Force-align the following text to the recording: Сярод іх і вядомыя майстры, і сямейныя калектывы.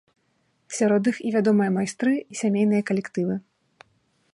Сярод 0.77 1.03
іх 1.11 1.17
і 1.27 1.35
вядомыя 1.37 1.75
майстры, 1.77 2.13
і 2.21 2.33
сямейныя 2.43 2.81
калектывы. 2.89 3.35